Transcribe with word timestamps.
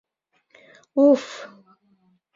Уф-ф... 1.05 1.29